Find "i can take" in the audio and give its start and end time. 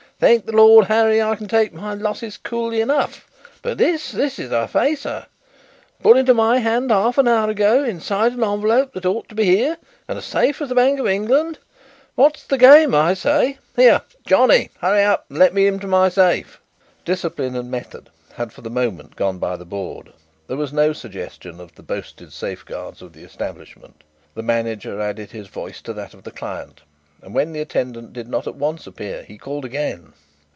1.19-1.73